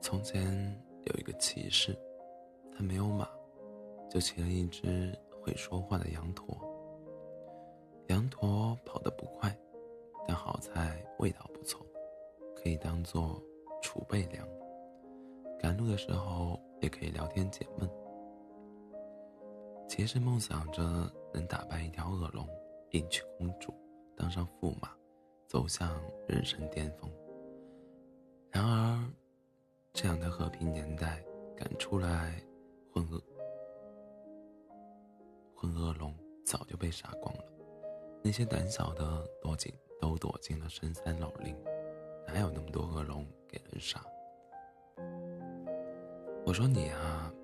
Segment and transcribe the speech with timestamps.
[0.00, 0.42] 从前
[1.04, 1.96] 有一个骑士，
[2.76, 3.28] 他没有马，
[4.10, 6.58] 就骑了一只会说话的羊驼。
[8.08, 9.56] 羊驼跑得不快，
[10.26, 11.86] 但好在味道不错，
[12.56, 13.40] 可以当做
[13.80, 14.44] 储备粮。
[15.60, 17.88] 赶路的时候也可以聊天解闷。
[19.86, 20.82] 骑士梦想着
[21.32, 22.48] 能打败一条恶龙，
[22.90, 23.72] 迎娶公主，
[24.16, 24.90] 当上驸马，
[25.50, 27.10] 走向人生巅峰。
[28.52, 29.04] 然而，
[29.92, 31.20] 这样的和平年代，
[31.56, 32.40] 敢出来
[32.92, 33.20] 混恶
[35.52, 37.42] 混恶龙早就被杀光了。
[38.22, 41.52] 那些胆小的躲进都躲进了深山老林，
[42.28, 44.00] 哪有那么多恶龙给人杀？
[46.46, 47.34] 我说你啊，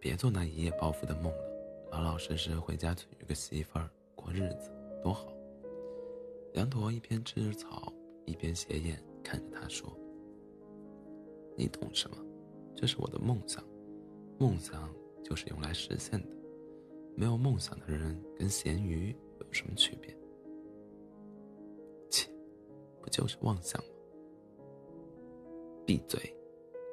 [0.00, 4.70] 别做那一夜暴富的梦了，老老实实回家娶个媳妇儿过日子
[5.02, 5.30] 多好。
[6.54, 7.92] 羊驼一边吃着草，
[8.26, 9.90] 一边斜眼看着他说。
[11.56, 12.16] 你懂什么？
[12.74, 13.62] 这是我的梦想，
[14.38, 16.36] 梦想就是用来实现的。
[17.14, 20.16] 没有梦想的人跟咸鱼有什么区别？
[22.10, 22.30] 切，
[23.00, 23.90] 不就是妄想吗？
[25.86, 26.18] 闭嘴！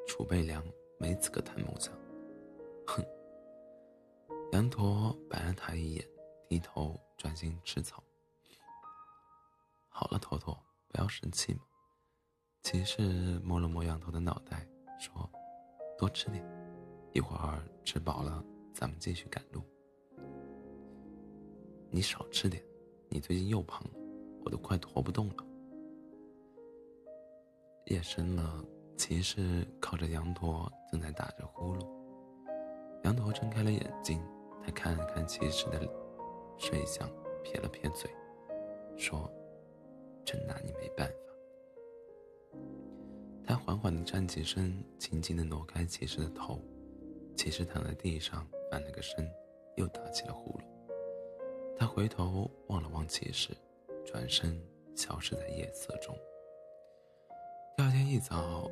[0.07, 0.63] 储备粮
[0.97, 1.93] 没资格谈梦想。
[2.85, 3.03] 哼！
[4.51, 6.05] 羊驼白了他一眼，
[6.47, 8.03] 低头专心吃草。
[9.99, 11.59] 好了，坨坨，不要生气嘛。
[12.63, 13.01] 骑士
[13.39, 14.65] 摸了摸羊驼的脑袋，
[14.97, 15.29] 说
[15.99, 16.41] ：“多吃点，
[17.11, 18.41] 一会儿吃饱了，
[18.73, 19.61] 咱们继续赶路。
[21.91, 22.63] 你少吃点，
[23.09, 23.89] 你最近又胖了，
[24.45, 25.45] 我都快驮不动了。”
[27.87, 28.63] 夜深了，
[28.95, 31.85] 骑士靠着羊驼正在打着呼噜。
[33.03, 34.23] 羊驼睁开了眼睛，
[34.63, 35.85] 他看了看骑士的
[36.57, 37.05] 睡相，
[37.43, 38.09] 撇了撇嘴，
[38.95, 39.29] 说
[40.29, 41.15] ：“真拿你没办法。”
[43.43, 46.61] 他缓缓地站起身，轻轻地挪开骑士的头。
[47.35, 49.27] 骑士躺在地上翻了个身，
[49.75, 50.63] 又打起了呼噜。
[51.75, 53.57] 他回头望了望骑士，
[54.05, 54.61] 转身
[54.93, 56.15] 消失在夜色中。
[57.75, 58.69] 第二天一早，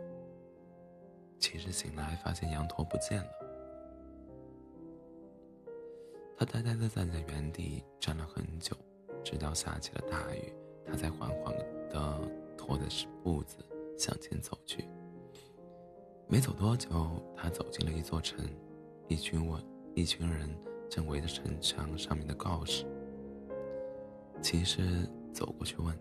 [1.39, 3.29] 骑士醒来发现羊驼不见了。
[6.37, 8.77] 他呆呆地站在原地站了很久，
[9.23, 10.53] 直到下起了大雨，
[10.87, 11.53] 他才缓缓
[11.89, 12.83] 地拖着
[13.23, 13.57] 步子。
[13.97, 14.87] 向前走去。
[16.27, 16.89] 没走多久，
[17.35, 18.45] 他走进了一座城，
[19.07, 19.59] 一群问，
[19.95, 20.47] 一群人
[20.87, 22.85] 正围着城墙上面的告示。
[24.39, 25.97] 骑士走过去问：“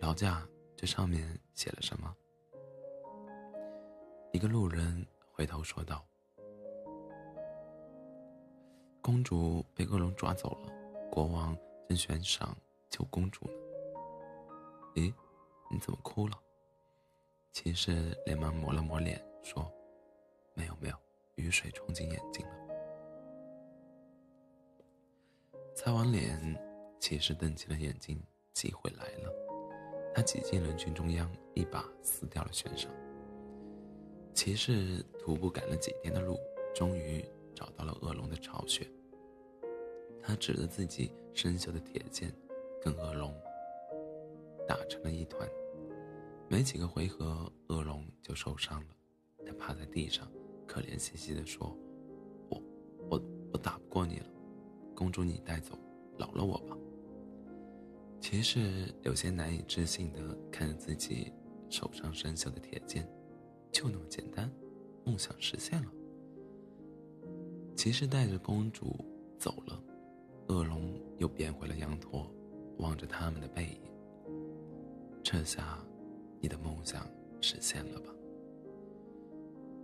[0.00, 2.14] 劳驾，这上面写了什么？”
[4.32, 6.06] 一个路人回头说道
[9.02, 10.72] ：“公主被恶龙抓走了，
[11.10, 11.56] 国王
[11.88, 12.56] 正悬赏
[12.88, 13.54] 救公主呢。”
[14.94, 15.12] 咦，
[15.70, 16.38] 你怎么哭了？
[17.52, 19.70] 骑士连忙抹了抹脸，说
[20.54, 20.96] ：“没有，没有，
[21.36, 22.52] 雨水冲进眼睛了。”
[25.74, 26.38] 擦完脸，
[27.00, 28.22] 骑士瞪起了眼睛，
[28.52, 29.32] 机会来了。
[30.14, 32.90] 他挤进人群中央，一把撕掉了悬赏。
[34.34, 36.38] 骑士徒步赶了几天的路，
[36.74, 37.24] 终于
[37.54, 38.86] 找到了恶龙的巢穴。
[40.22, 42.30] 他指着自己生锈的铁剑，
[42.82, 43.34] 跟恶龙
[44.72, 45.46] 打成了一团。
[46.48, 48.86] 没几个回合，恶龙就受伤了。
[49.44, 50.26] 他趴在地上，
[50.66, 51.76] 可怜兮兮地说
[52.48, 52.62] ：“我，
[53.10, 53.22] 我，
[53.52, 54.26] 我打不过你了，
[54.94, 55.78] 公主你带走，
[56.18, 56.74] 饶了我吧。”
[58.18, 61.30] 骑士有些难以置信地看着自己
[61.68, 63.06] 手上生锈的铁剑，
[63.70, 64.50] 就那么简单，
[65.04, 65.92] 梦想实现了。
[67.76, 69.04] 骑士带着公主
[69.38, 69.82] 走了，
[70.48, 72.26] 恶龙又变回了羊驼，
[72.78, 73.91] 望着他们的背影。
[75.22, 75.78] 这下。
[76.44, 77.08] 你的梦想
[77.40, 78.12] 实现了吧？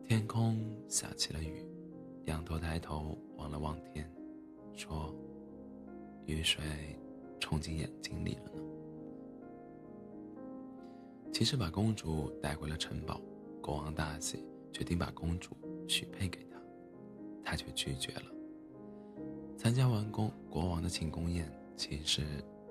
[0.05, 1.65] 天空下起了雨，
[2.25, 4.13] 羊头抬头望了望天，
[4.75, 5.15] 说
[6.27, 6.61] ：“雨水
[7.39, 8.63] 冲进眼睛里了呢。”
[11.33, 13.21] 骑士把公主带回了城堡，
[13.63, 15.53] 国王大喜，决定把公主
[15.87, 16.61] 许配给他，
[17.45, 18.25] 他却拒绝了。
[19.57, 22.23] 参加完公国王的庆功宴，骑士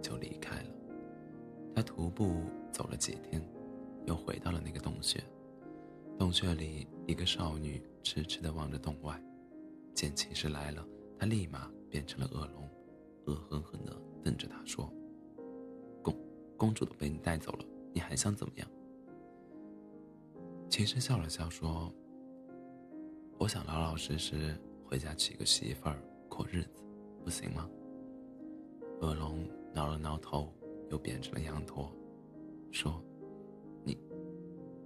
[0.02, 0.70] 就离开了。
[1.78, 2.42] 他徒步
[2.72, 3.40] 走了几天。
[4.08, 5.24] 又回到了那个洞穴，
[6.18, 9.22] 洞穴里一个少女痴痴地望着洞外，
[9.94, 10.84] 见骑士来了，
[11.20, 12.68] 她立马变成了恶龙，
[13.26, 14.92] 恶狠狠地瞪着他说
[16.02, 16.16] ：“公
[16.58, 18.68] 公主都被你带走了，你还想怎么样？”
[20.72, 21.94] 骑士笑了笑说
[23.38, 26.82] ：“我想老老实实回家娶个媳妇儿过日子，
[27.24, 27.70] 不行吗？”
[29.02, 30.50] 恶龙挠了挠头，
[30.90, 31.92] 又变成了羊驼。
[32.72, 33.02] 说
[33.84, 33.98] ：“你，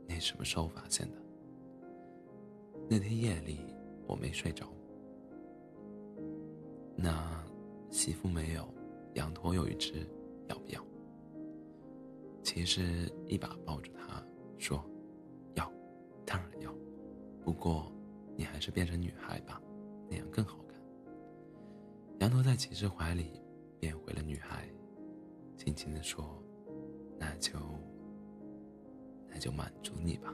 [0.07, 1.18] 你什么时候发现的？
[2.89, 3.59] 那天夜里
[4.07, 4.68] 我没睡着。
[6.95, 7.44] 那
[7.89, 8.68] 媳妇没有，
[9.15, 10.07] 羊驼有一只，
[10.48, 10.86] 要不要？”
[12.44, 14.24] 骑士一把抱住他，
[14.57, 14.83] 说
[15.56, 15.71] ：“要，
[16.25, 16.74] 当然要。
[17.44, 17.92] 不过，
[18.36, 19.62] 你还是变成女孩吧，
[20.09, 20.80] 那样更好看。”
[22.19, 23.42] 羊驼在骑士怀里
[23.80, 24.69] 变回了女孩，
[25.63, 26.43] 轻轻地说
[27.19, 27.59] ：“那就，
[29.27, 30.33] 那就满足你吧。”